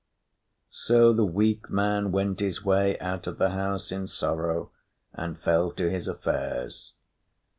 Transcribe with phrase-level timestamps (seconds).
[0.71, 4.71] So the weak man went his way out of the house in sorrow
[5.13, 6.93] and fell to his affairs.